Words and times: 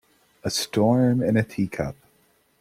A 0.43 0.49
storm 0.49 1.21
in 1.21 1.37
a 1.37 1.43
teacup 1.43 1.95